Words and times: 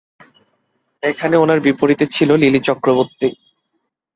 এখানে 1.03 1.35
ওনার 1.37 1.59
বিপরীতে 1.65 2.05
ছিলেন 2.07 2.37
লিলি 2.43 2.59
চক্রবর্তী। 2.67 3.27